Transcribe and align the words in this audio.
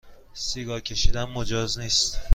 سیگار 0.33 0.79
کشیدن 0.81 1.23
مجاز 1.23 1.79
نیست 1.79 2.19